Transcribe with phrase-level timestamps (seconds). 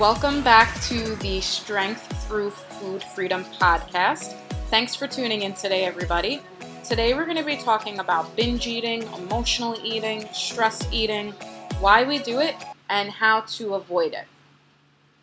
[0.00, 4.34] Welcome back to the Strength Through Food Freedom podcast.
[4.70, 6.40] Thanks for tuning in today, everybody.
[6.82, 11.32] Today, we're going to be talking about binge eating, emotional eating, stress eating,
[11.80, 12.54] why we do it,
[12.88, 14.24] and how to avoid it.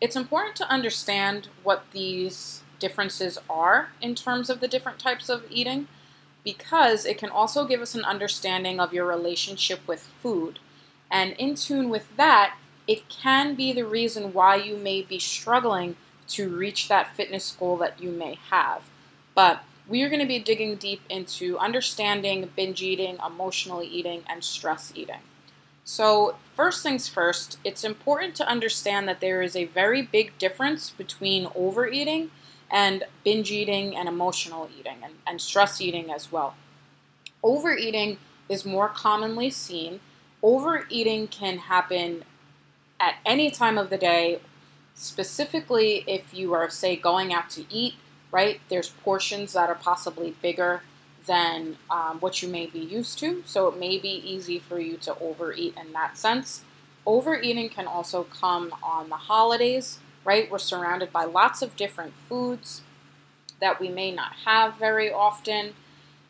[0.00, 5.42] It's important to understand what these differences are in terms of the different types of
[5.50, 5.88] eating
[6.44, 10.60] because it can also give us an understanding of your relationship with food.
[11.10, 12.54] And in tune with that,
[12.88, 15.94] it can be the reason why you may be struggling
[16.26, 18.82] to reach that fitness goal that you may have.
[19.34, 24.42] But we are going to be digging deep into understanding binge eating, emotional eating, and
[24.42, 25.20] stress eating.
[25.84, 30.90] So, first things first, it's important to understand that there is a very big difference
[30.90, 32.30] between overeating
[32.70, 36.54] and binge eating and emotional eating and, and stress eating as well.
[37.42, 38.18] Overeating
[38.50, 40.00] is more commonly seen.
[40.42, 42.24] Overeating can happen
[43.00, 44.40] at any time of the day,
[44.94, 47.94] specifically if you are, say, going out to eat,
[48.32, 48.60] right?
[48.68, 50.82] There's portions that are possibly bigger
[51.26, 54.96] than um, what you may be used to, so it may be easy for you
[54.98, 56.62] to overeat in that sense.
[57.06, 60.50] Overeating can also come on the holidays right?
[60.50, 62.82] We're surrounded by lots of different foods
[63.60, 65.72] that we may not have very often.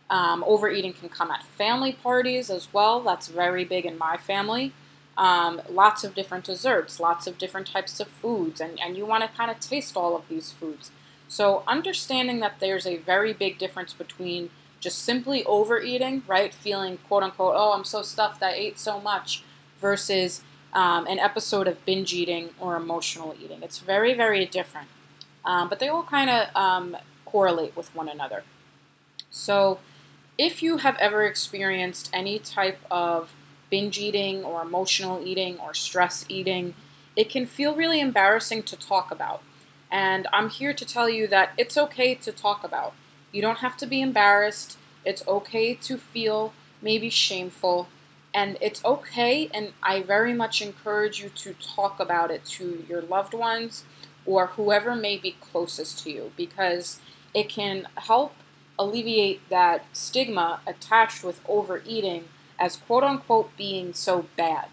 [0.09, 3.01] Um, overeating can come at family parties as well.
[3.01, 4.73] That's very big in my family.
[5.19, 9.25] Um, lots of different desserts, lots of different types of foods, and, and you want
[9.25, 10.93] to kind of taste all of these foods.
[11.27, 16.55] So, understanding that there's a very big difference between just simply overeating, right?
[16.55, 19.43] Feeling quote unquote, oh, I'm so stuffed, I ate so much,
[19.81, 23.63] versus um, an episode of binge eating or emotional eating.
[23.63, 24.89] It's very, very different.
[25.45, 28.45] Um, but they all kind of um, correlate with one another.
[29.31, 29.81] So,
[30.39, 33.33] if you have ever experienced any type of
[33.71, 36.75] binge eating or emotional eating or stress eating,
[37.17, 39.43] it can feel really embarrassing to talk about.
[39.91, 42.95] And I'm here to tell you that it's okay to talk about.
[43.33, 44.79] You don't have to be embarrassed.
[45.05, 46.53] It's okay to feel
[46.83, 47.89] maybe shameful
[48.35, 53.03] and it's okay and i very much encourage you to talk about it to your
[53.03, 53.85] loved ones
[54.27, 57.01] or whoever may be closest to you because
[57.35, 58.35] it can help
[58.79, 62.25] alleviate that stigma attached with overeating
[62.59, 64.69] as quote unquote being so bad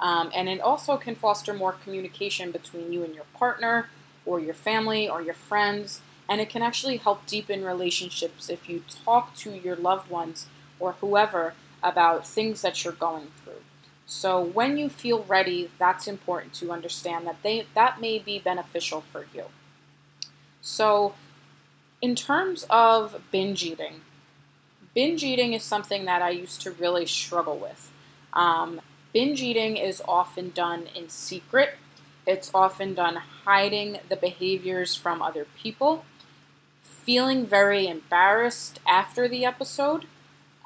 [0.00, 3.88] um, and it also can foster more communication between you and your partner
[4.26, 8.82] or your family or your friends and it can actually help deepen relationships if you
[9.04, 10.46] talk to your loved ones
[10.80, 13.60] or whoever about things that you're going through.
[14.06, 19.00] So when you feel ready, that's important to understand that they that may be beneficial
[19.00, 19.44] for you.
[20.60, 21.14] So
[22.00, 24.02] in terms of binge eating,
[24.94, 27.90] binge eating is something that I used to really struggle with.
[28.32, 28.80] Um,
[29.12, 31.76] binge eating is often done in secret.
[32.26, 36.04] It's often done hiding the behaviors from other people,
[36.82, 40.06] feeling very embarrassed after the episode,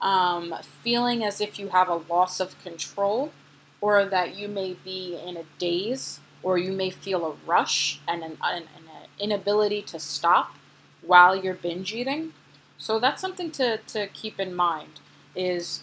[0.02, 3.32] um, feeling as if you have a loss of control
[3.80, 8.22] or that you may be in a daze or you may feel a rush and
[8.22, 10.54] an, an, an inability to stop
[11.02, 12.32] while you're binge eating.
[12.78, 15.00] So that's something to, to keep in mind
[15.34, 15.82] is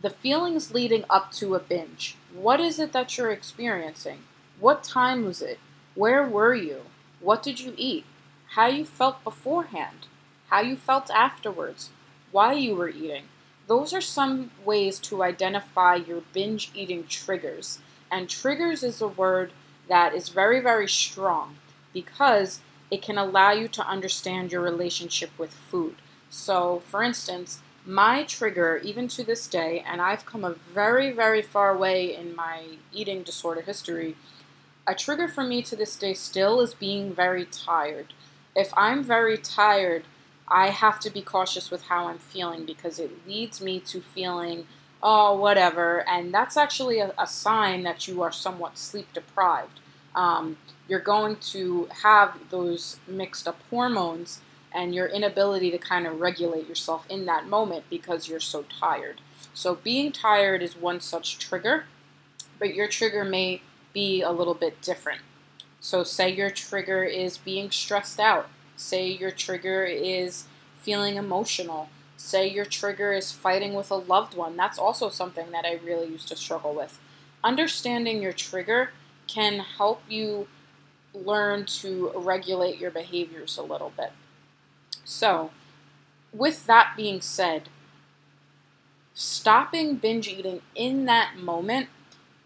[0.00, 2.16] the feelings leading up to a binge.
[2.34, 4.24] What is it that you're experiencing?
[4.60, 5.58] What time was it?
[5.94, 6.82] Where were you?
[7.20, 8.04] What did you eat?
[8.48, 10.06] How you felt beforehand?
[10.48, 11.90] How you felt afterwards?
[12.32, 13.24] Why you were eating?
[13.66, 17.78] Those are some ways to identify your binge eating triggers.
[18.10, 19.52] And triggers is a word
[19.88, 21.56] that is very, very strong
[21.92, 25.96] because it can allow you to understand your relationship with food.
[26.30, 31.42] So, for instance, my trigger, even to this day, and I've come a very, very
[31.42, 34.16] far way in my eating disorder history,
[34.86, 38.12] a trigger for me to this day still is being very tired.
[38.54, 40.04] If I'm very tired,
[40.48, 44.66] I have to be cautious with how I'm feeling because it leads me to feeling,
[45.02, 46.06] oh, whatever.
[46.08, 49.80] And that's actually a, a sign that you are somewhat sleep deprived.
[50.14, 54.40] Um, you're going to have those mixed up hormones
[54.74, 59.20] and your inability to kind of regulate yourself in that moment because you're so tired.
[59.54, 61.84] So, being tired is one such trigger,
[62.58, 63.62] but your trigger may
[63.92, 65.20] be a little bit different.
[65.80, 70.44] So, say your trigger is being stressed out Say your trigger is
[70.76, 71.88] feeling emotional.
[72.16, 74.56] Say your trigger is fighting with a loved one.
[74.56, 76.98] That's also something that I really used to struggle with.
[77.42, 78.90] Understanding your trigger
[79.26, 80.48] can help you
[81.12, 84.12] learn to regulate your behaviors a little bit.
[85.04, 85.50] So,
[86.32, 87.68] with that being said,
[89.12, 91.88] stopping binge eating in that moment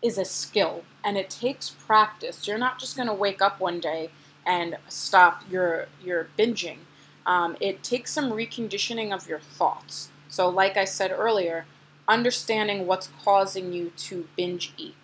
[0.02, 2.46] is a skill and it takes practice.
[2.46, 4.10] You're not just going to wake up one day
[4.46, 6.78] and stop your your binging.
[7.26, 10.08] Um, it takes some reconditioning of your thoughts.
[10.28, 11.66] So, like I said earlier,
[12.06, 14.94] understanding what's causing you to binge eat.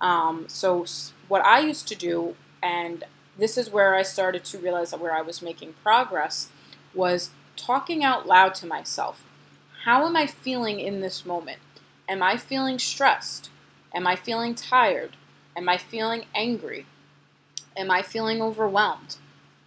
[0.00, 0.84] Um, so,
[1.28, 3.04] what I used to do, and
[3.36, 6.48] this is where I started to realize that where I was making progress,
[6.94, 9.24] was talking out loud to myself.
[9.84, 11.58] How am I feeling in this moment?
[12.08, 13.50] Am I feeling stressed?
[13.94, 15.16] Am I feeling tired?
[15.56, 16.86] Am I feeling angry?
[17.76, 19.16] Am I feeling overwhelmed?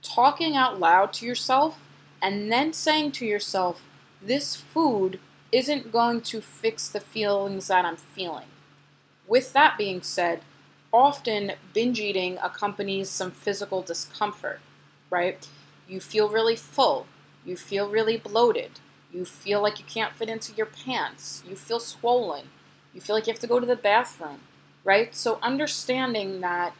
[0.01, 1.87] Talking out loud to yourself
[2.21, 3.83] and then saying to yourself,
[4.21, 5.19] this food
[5.51, 8.47] isn't going to fix the feelings that I'm feeling.
[9.27, 10.41] With that being said,
[10.91, 14.59] often binge eating accompanies some physical discomfort,
[15.09, 15.47] right?
[15.87, 17.07] You feel really full,
[17.45, 18.71] you feel really bloated,
[19.11, 22.47] you feel like you can't fit into your pants, you feel swollen,
[22.93, 24.39] you feel like you have to go to the bathroom,
[24.83, 25.13] right?
[25.15, 26.73] So, understanding that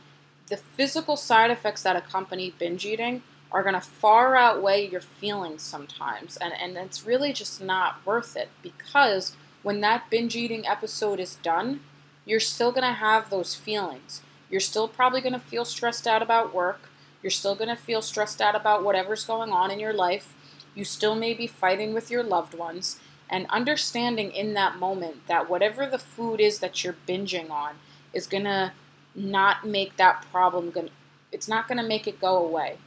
[0.47, 5.61] the physical side effects that accompany binge eating are going to far outweigh your feelings
[5.61, 6.37] sometimes.
[6.37, 11.35] And, and it's really just not worth it because when that binge eating episode is
[11.35, 11.79] done,
[12.25, 14.21] you're still going to have those feelings.
[14.49, 16.89] You're still probably going to feel stressed out about work.
[17.23, 20.33] You're still going to feel stressed out about whatever's going on in your life.
[20.75, 22.99] You still may be fighting with your loved ones
[23.29, 27.75] and understanding in that moment that whatever the food is that you're binging on
[28.13, 28.71] is going to
[29.15, 30.89] not make that problem going
[31.31, 32.77] it's not going to make it go away.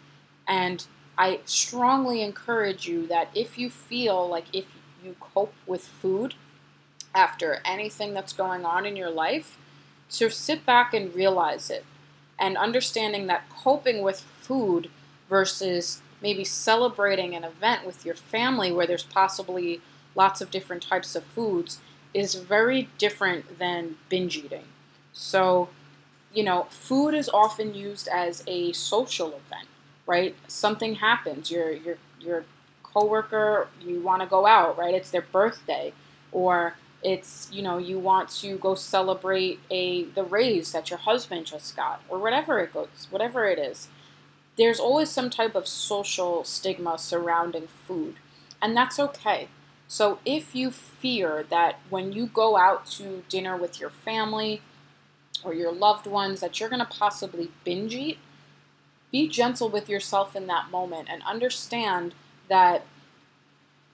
[0.47, 0.87] And
[1.17, 4.67] i strongly encourage you that if you feel like if
[5.05, 6.35] you cope with food
[7.15, 9.59] after anything that's going on in your life
[10.11, 11.85] to sit back and realize it.
[12.39, 14.89] And understanding that coping with food
[15.29, 19.81] versus maybe celebrating an event with your family where there's possibly
[20.15, 21.81] lots of different types of foods
[22.15, 24.65] is very different than binge eating.
[25.13, 25.69] So,
[26.33, 29.69] you know, food is often used as a social event,
[30.07, 30.35] right?
[30.47, 32.45] Something happens, your your your
[32.83, 34.95] coworker, you want to go out, right?
[34.95, 35.93] It's their birthday
[36.33, 41.47] or it's, you know, you want to go celebrate a the raise that your husband
[41.47, 43.89] just got or whatever it goes, whatever it is.
[44.59, 48.17] There's always some type of social stigma surrounding food,
[48.61, 49.49] and that's okay
[49.89, 54.61] so if you fear that when you go out to dinner with your family
[55.43, 58.19] or your loved ones that you're going to possibly binge eat,
[59.11, 62.15] be gentle with yourself in that moment and understand
[62.51, 62.85] that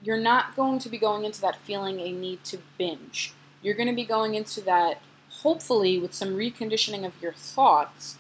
[0.03, 3.33] you're not going to be going into that feeling a need to binge.
[3.63, 5.01] You're going to be going into that
[5.31, 8.19] hopefully with some reconditioning of your thoughts,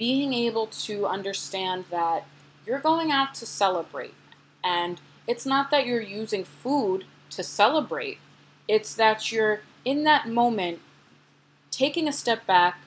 [0.00, 2.26] being able to understand that
[2.66, 4.14] you're going out to celebrate
[4.64, 8.18] and it's not that you're using food to celebrate,
[8.66, 10.78] it's that you're in that moment
[11.70, 12.78] taking a step back,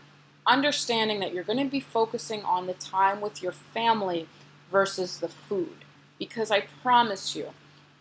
[0.47, 4.27] understanding that you're going to be focusing on the time with your family
[4.71, 5.85] versus the food.
[6.17, 7.49] Because I promise you,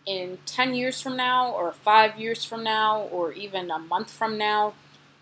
[0.07, 4.39] in 10 years from now, or five years from now, or even a month from
[4.39, 4.73] now,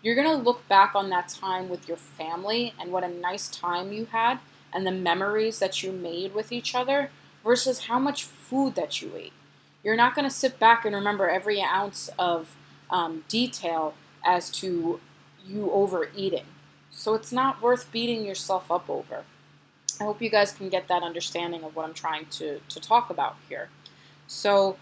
[0.02, 3.48] you're going to look back on that time with your family and what a nice
[3.48, 4.38] time you had
[4.72, 7.10] and the memories that you made with each other
[7.44, 9.32] versus how much food that you ate.
[9.84, 12.56] You're not going to sit back and remember every ounce of
[12.90, 13.94] um, detail
[14.24, 15.00] as to
[15.46, 16.44] you overeating.
[16.90, 19.24] So it's not worth beating yourself up over.
[20.00, 23.10] I hope you guys can get that understanding of what I'm trying to, to talk
[23.10, 23.68] about here.
[24.26, 24.76] So,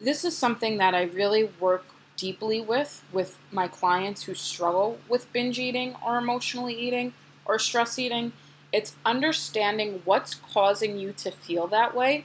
[0.00, 1.84] this is something that I really work
[2.18, 7.14] deeply with with my clients who struggle with binge eating or emotionally eating
[7.46, 8.32] or stress eating
[8.72, 12.24] it's understanding what's causing you to feel that way,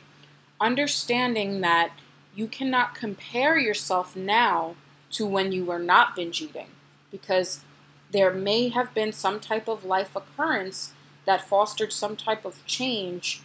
[0.60, 1.92] understanding that
[2.36, 4.76] you cannot compare yourself now
[5.12, 6.68] to when you were not binge eating
[7.12, 7.62] because
[8.12, 10.94] there may have been some type of life occurrence
[11.26, 13.42] that fostered some type of change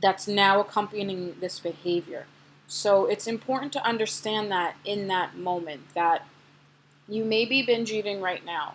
[0.00, 2.26] that's now accompanying this behavior.
[2.72, 6.24] So it's important to understand that in that moment that
[7.08, 8.74] you may be binge eating right now,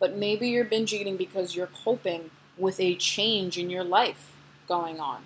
[0.00, 4.32] but maybe you're binge eating because you're coping with a change in your life
[4.66, 5.22] going on.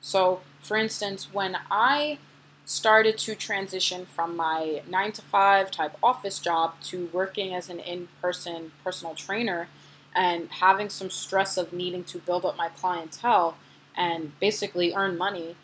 [0.00, 2.16] So, for instance, when I
[2.64, 7.80] started to transition from my nine to five type office job to working as an
[7.80, 9.68] in person personal trainer
[10.16, 13.58] and having some stress of needing to build up my clientele
[13.94, 15.54] and basically earn money,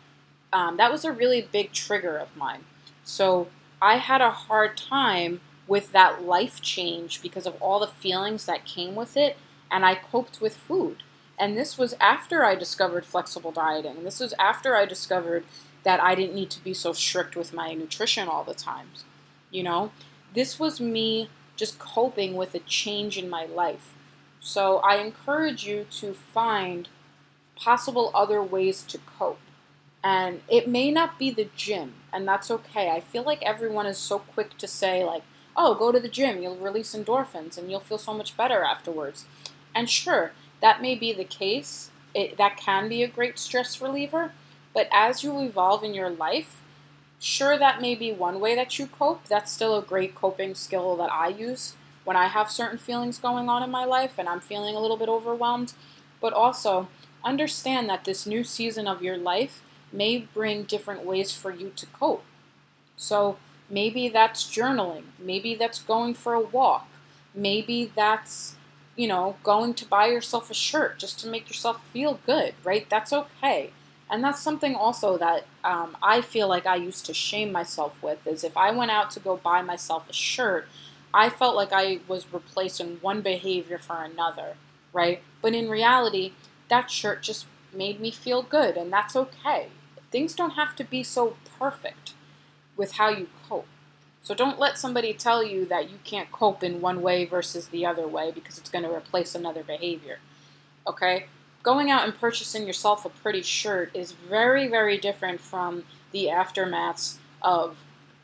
[0.55, 2.63] um, that was a really big trigger of mine.
[3.03, 3.47] So,
[3.81, 8.65] I had a hard time with that life change because of all the feelings that
[8.65, 9.35] came with it,
[9.69, 11.03] and I coped with food.
[11.37, 14.05] And this was after I discovered flexible dieting.
[14.05, 15.43] This was after I discovered
[15.83, 18.87] that I didn't need to be so strict with my nutrition all the time.
[19.51, 19.91] You know,
[20.33, 23.93] this was me just coping with a change in my life.
[24.39, 26.87] So I encourage you to find
[27.55, 29.39] possible other ways to cope.
[30.05, 32.91] And it may not be the gym, and that's okay.
[32.91, 35.23] I feel like everyone is so quick to say, like,
[35.57, 39.25] oh, go to the gym, you'll release endorphins and you'll feel so much better afterwards.
[39.73, 41.89] And sure, that may be the case.
[42.13, 44.31] It, that can be a great stress reliever.
[44.75, 46.61] But as you evolve in your life,
[47.19, 49.25] sure, that may be one way that you cope.
[49.25, 53.49] That's still a great coping skill that I use when I have certain feelings going
[53.49, 55.73] on in my life and I'm feeling a little bit overwhelmed.
[56.21, 56.89] But also,
[57.23, 59.63] understand that this new season of your life
[59.95, 62.23] may bring different ways for you to cope.
[62.97, 63.37] So
[63.69, 66.87] maybe that's journaling, maybe that's going for a walk,
[67.33, 68.55] maybe that's,
[68.95, 72.89] you know, going to buy yourself a shirt just to make yourself feel good, right?
[72.89, 73.71] That's okay.
[74.09, 78.25] And that's something also that um, I feel like I used to shame myself with
[78.27, 80.67] is if I went out to go buy myself a shirt,
[81.13, 84.55] I felt like I was replacing one behavior for another,
[84.93, 85.21] right?
[85.41, 86.33] But in reality,
[86.69, 89.69] that shirt just made me feel good, and that's okay.
[90.15, 92.13] Things don't have to be so perfect
[92.77, 93.67] with how you cope.
[94.21, 97.85] So don't let somebody tell you that you can't cope in one way versus the
[97.85, 100.19] other way because it's going to replace another behavior.
[100.87, 101.25] Okay?
[101.63, 107.17] Going out and purchasing yourself a pretty shirt is very, very different from the aftermaths
[107.41, 107.75] of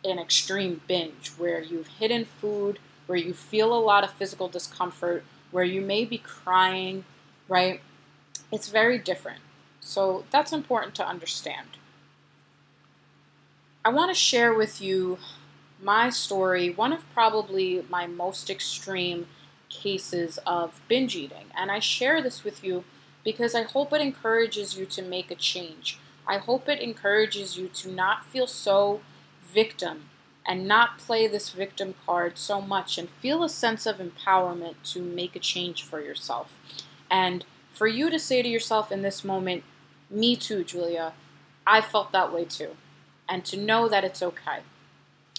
[0.05, 5.25] an extreme binge where you've hidden food, where you feel a lot of physical discomfort,
[5.51, 7.03] where you may be crying,
[7.49, 7.81] right?
[8.49, 9.41] It's very different.
[9.81, 11.67] So that's important to understand.
[13.83, 15.17] I want to share with you
[15.81, 19.25] my story, one of probably my most extreme
[19.69, 21.45] cases of binge eating.
[21.57, 22.83] And I share this with you
[23.23, 25.97] because I hope it encourages you to make a change.
[26.27, 29.01] I hope it encourages you to not feel so
[29.41, 30.09] victim
[30.45, 35.01] and not play this victim card so much and feel a sense of empowerment to
[35.01, 36.53] make a change for yourself.
[37.09, 39.63] And for you to say to yourself in this moment,
[40.09, 41.13] me too, Julia,
[41.65, 42.75] I felt that way too.
[43.31, 44.59] And to know that it's okay.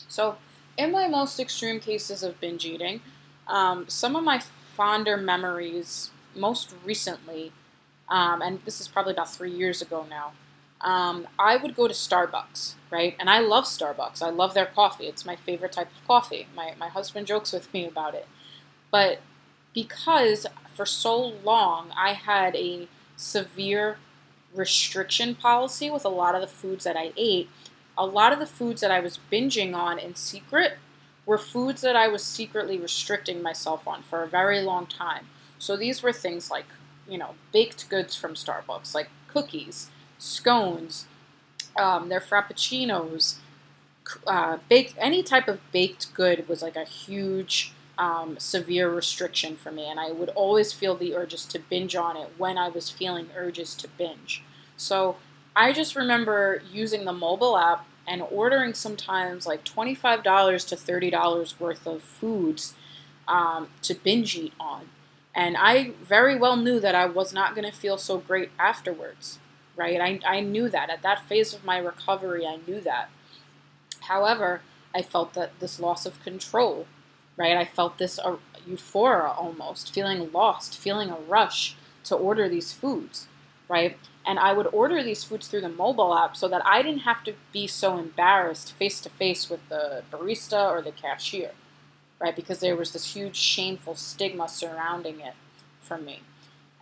[0.08, 0.38] So,
[0.78, 3.02] in my most extreme cases of binge eating,
[3.46, 4.40] um, some of my
[4.76, 7.52] fonder memories, most recently,
[8.08, 10.32] um, and this is probably about three years ago now,
[10.82, 13.16] um, I would go to Starbucks, right?
[13.20, 14.22] And I love Starbucks.
[14.22, 15.06] I love their coffee.
[15.06, 16.49] It's my favorite type of coffee.
[16.56, 18.26] My, my husband jokes with me about it.
[18.90, 19.20] But
[19.75, 23.99] because for so long I had a severe
[24.54, 27.49] restriction policy with a lot of the foods that I ate,
[27.96, 30.78] a lot of the foods that I was binging on in secret
[31.26, 35.26] were foods that I was secretly restricting myself on for a very long time.
[35.58, 36.66] So these were things like,
[37.08, 41.06] you know, baked goods from Starbucks, like cookies, scones,
[41.78, 43.37] um, their frappuccinos,
[44.26, 49.70] uh, baked any type of baked good was like a huge um, severe restriction for
[49.70, 52.90] me, and I would always feel the urges to binge on it when I was
[52.90, 54.42] feeling urges to binge.
[54.76, 55.16] So
[55.54, 61.87] I just remember using the mobile app and ordering sometimes like $25 to $30 worth
[61.87, 62.75] of foods
[63.28, 64.88] um, to binge eat on.
[65.35, 69.38] And I very well knew that I was not going to feel so great afterwards,
[69.76, 70.00] right?
[70.00, 70.90] I, I knew that.
[70.90, 73.09] At that phase of my recovery, I knew that.
[74.00, 74.61] However,
[74.94, 76.87] I felt that this loss of control
[77.37, 77.56] right?
[77.56, 83.26] I felt this uh, euphoria almost, feeling lost, feeling a rush to order these foods,
[83.68, 83.99] right?
[84.24, 87.24] And I would order these foods through the mobile app so that I didn't have
[87.24, 91.52] to be so embarrassed face to face with the barista or the cashier,
[92.20, 92.34] right?
[92.34, 95.34] Because there was this huge shameful stigma surrounding it
[95.80, 96.20] for me.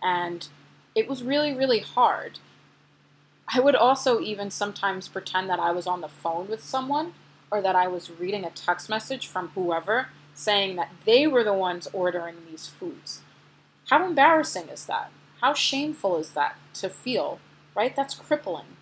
[0.03, 0.47] And
[0.93, 2.39] it was really, really hard.
[3.53, 7.13] I would also even sometimes pretend that I was on the phone with someone
[7.49, 11.53] or that I was reading a text message from whoever saying that they were the
[11.53, 13.21] ones ordering these foods.
[13.89, 15.11] How embarrassing is that?
[15.41, 17.39] How shameful is that to feel,
[17.75, 17.95] right?
[17.95, 18.77] That's crippling.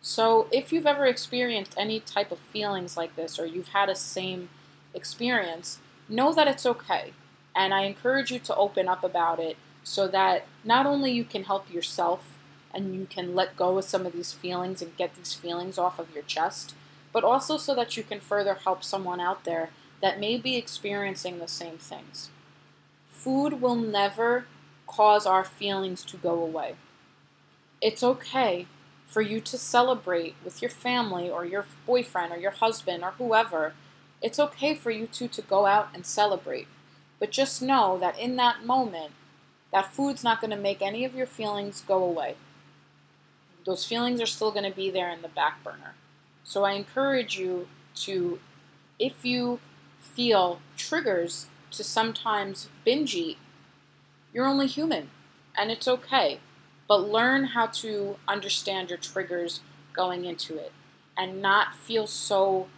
[0.00, 3.94] So, if you've ever experienced any type of feelings like this or you've had a
[3.94, 4.48] same
[4.94, 5.78] experience,
[6.08, 7.12] know that it's okay.
[7.54, 11.44] And I encourage you to open up about it so that not only you can
[11.44, 12.36] help yourself
[12.74, 15.98] and you can let go of some of these feelings and get these feelings off
[15.98, 16.74] of your chest,
[17.12, 21.38] but also so that you can further help someone out there that may be experiencing
[21.38, 22.30] the same things.
[23.08, 24.46] Food will never
[24.94, 26.76] cause our feelings to go away.
[27.80, 28.66] It's okay
[29.06, 33.74] for you to celebrate with your family or your boyfriend or your husband or whoever.
[34.20, 36.68] It's okay for you two to go out and celebrate.
[37.18, 39.12] But just know that in that moment,
[39.72, 42.36] that food's not going to make any of your feelings go away.
[43.64, 45.94] Those feelings are still going to be there in the back burner.
[46.44, 48.40] So I encourage you to,
[48.98, 49.60] if you
[49.98, 53.38] feel triggers to sometimes binge eat,
[54.32, 55.10] You're only human,
[55.56, 56.40] and it's okay.
[56.88, 59.60] But learn how to understand your triggers
[59.92, 60.72] going into it
[61.16, 62.68] and not feel so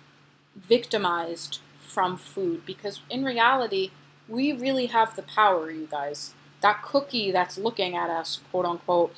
[0.57, 3.91] victimized from food because in reality,
[4.29, 6.35] we really have the power, you guys.
[6.61, 9.15] That cookie that's looking at us, quote unquote,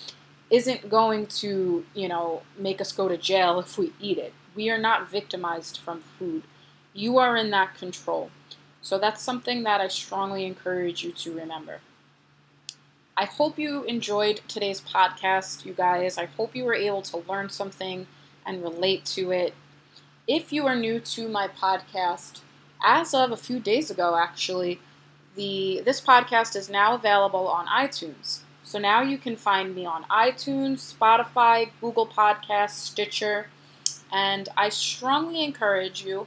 [0.51, 4.33] isn't going to, you know, make us go to jail if we eat it.
[4.55, 6.43] We are not victimized from food.
[6.93, 8.31] You are in that control.
[8.83, 11.81] So that's something that I strongly encourage you to remember.
[13.19, 16.19] I hope you enjoyed today's podcast, you guys.
[16.19, 18.07] I hope you were able to learn something
[18.45, 19.55] and relate to it.
[20.29, 22.41] If you are new to my podcast,
[22.85, 24.81] as of a few days ago actually,
[25.35, 28.41] the this podcast is now available on iTunes.
[28.65, 33.47] So now you can find me on iTunes, Spotify, Google Podcasts, Stitcher,
[34.13, 36.27] and I strongly encourage you,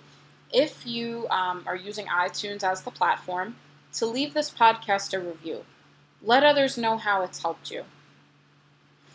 [0.52, 3.58] if you um, are using iTunes as the platform,
[3.94, 5.66] to leave this podcast a review.
[6.22, 7.86] Let others know how it's helped you.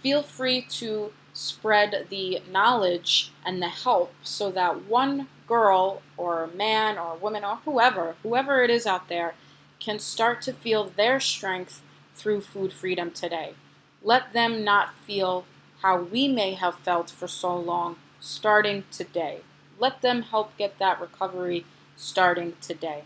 [0.01, 6.97] Feel free to spread the knowledge and the help so that one girl or man
[6.97, 9.35] or woman or whoever, whoever it is out there,
[9.81, 11.83] can start to feel their strength
[12.15, 13.55] through food freedom today.
[14.03, 15.45] Let them not feel
[15.83, 19.41] how we may have felt for so long starting today.
[19.79, 23.05] Let them help get that recovery starting today.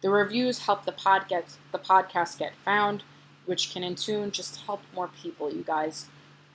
[0.00, 3.04] The reviews help the podcast the podcast get found,
[3.46, 6.06] which can in tune just help more people, you guys.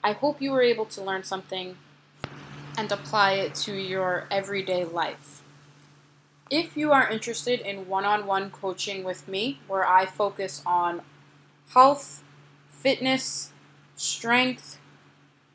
[0.02, 1.76] I hope you were able to learn something
[2.76, 5.42] and apply it to your everyday life.
[6.50, 11.02] If you are interested in one on one coaching with me, where I focus on
[11.74, 12.22] health,
[12.70, 13.52] fitness,
[13.96, 14.78] strength,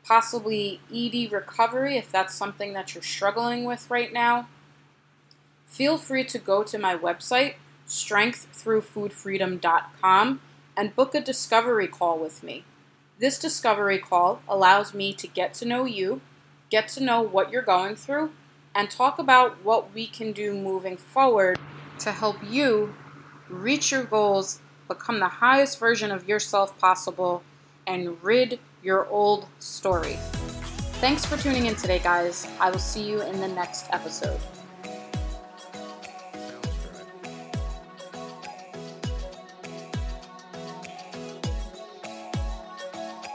[0.04, 4.46] possibly ED recovery, if that's something that you're struggling with right now,
[5.66, 7.54] feel free to go to my website,
[7.88, 10.40] strengththroughfoodfreedom.com,
[10.76, 12.64] and book a discovery call with me.
[13.18, 16.20] This discovery call allows me to get to know you,
[16.70, 18.30] get to know what you're going through,
[18.74, 21.58] and talk about what we can do moving forward
[22.00, 22.94] to help you
[23.48, 27.42] reach your goals, become the highest version of yourself possible,
[27.86, 30.18] and rid your old story.
[31.00, 32.46] Thanks for tuning in today, guys.
[32.60, 34.40] I will see you in the next episode.